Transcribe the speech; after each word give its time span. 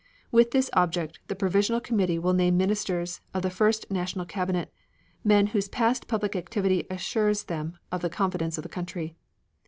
With 0.31 0.49
this 0.49 0.71
object, 0.73 1.19
the 1.27 1.35
Provisional 1.35 1.79
Committee 1.79 2.17
will 2.17 2.33
name 2.33 2.57
ministers 2.57 3.21
of 3.35 3.43
the 3.43 3.51
first 3.51 3.91
national 3.91 4.25
cabinet, 4.25 4.73
men 5.23 5.45
whose 5.53 5.67
past 5.69 6.07
public 6.07 6.35
activity 6.35 6.87
assures 6.89 7.43
them 7.43 7.77
the 7.95 8.09
confidence 8.09 8.57
of 8.57 8.63
the 8.63 8.67
country. 8.67 9.15